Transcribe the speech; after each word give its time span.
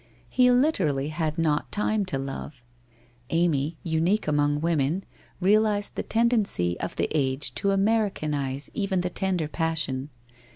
He 0.29 0.49
literally 0.49 1.09
had 1.09 1.37
not 1.37 1.71
time 1.71 2.05
to 2.05 2.17
love. 2.17 2.63
Amy, 3.29 3.77
unique 3.83 4.27
among 4.27 4.59
women, 4.59 5.03
realized 5.39 5.93
the 5.95 6.01
tendency 6.01 6.75
of 6.79 6.95
the 6.95 7.07
age 7.15 7.53
to 7.53 7.69
Americanize 7.69 8.71
cv< 8.75 8.93
a 8.93 8.95
the 8.97 9.11
tender 9.11 9.47
passion. 9.47 10.09